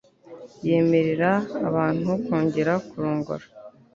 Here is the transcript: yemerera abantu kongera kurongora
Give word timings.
yemerera 0.67 1.31
abantu 1.67 2.09
kongera 2.25 2.73
kurongora 2.89 3.45